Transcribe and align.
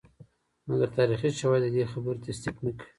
مګر 0.67 0.89
تاریخي 0.97 1.29
شواهد 1.39 1.63
ددې 1.65 1.83
خبرې 1.91 2.19
تصدیق 2.25 2.55
نه 2.65 2.71
کوي. 2.77 2.83